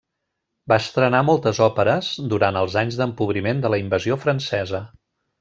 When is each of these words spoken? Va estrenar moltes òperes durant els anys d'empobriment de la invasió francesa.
Va 0.71 0.77
estrenar 0.83 1.19
moltes 1.27 1.59
òperes 1.65 2.09
durant 2.31 2.57
els 2.63 2.79
anys 2.83 2.99
d'empobriment 3.03 3.63
de 3.67 3.73
la 3.75 3.81
invasió 3.85 4.19
francesa. 4.27 4.83